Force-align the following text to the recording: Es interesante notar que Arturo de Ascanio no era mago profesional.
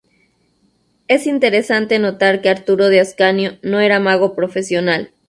Es 1.07 1.27
interesante 1.27 1.99
notar 1.99 2.41
que 2.41 2.49
Arturo 2.49 2.89
de 2.89 2.99
Ascanio 3.01 3.59
no 3.61 3.81
era 3.81 3.99
mago 3.99 4.33
profesional. 4.33 5.13